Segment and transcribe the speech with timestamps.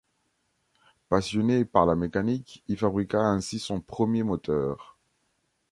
[1.09, 4.97] Passionné par la mécanique il fabriqua ainsi son premier moteur.